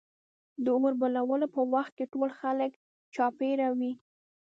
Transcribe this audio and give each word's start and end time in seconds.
د 0.63 0.65
اور 0.75 0.93
بلولو 1.01 1.47
په 1.55 1.61
وخت 1.73 1.91
کې 1.97 2.05
ټول 2.13 2.29
خلک 2.39 2.71
چاپېره 3.15 3.67
وي. 3.77 3.93